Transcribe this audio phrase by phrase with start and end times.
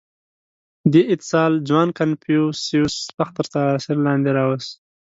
[0.91, 4.69] •دې اتصال ځوان کنفوسیوس سخت تر تأثیر لاندې راوست.